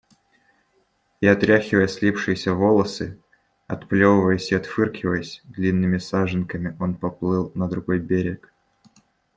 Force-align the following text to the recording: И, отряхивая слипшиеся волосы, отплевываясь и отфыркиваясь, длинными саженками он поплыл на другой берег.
И, 1.19 1.27
отряхивая 1.27 1.85
слипшиеся 1.87 2.55
волосы, 2.55 3.19
отплевываясь 3.67 4.51
и 4.51 4.55
отфыркиваясь, 4.55 5.43
длинными 5.45 5.99
саженками 5.99 6.75
он 6.79 6.95
поплыл 6.95 7.51
на 7.53 7.67
другой 7.69 7.99
берег. 7.99 8.51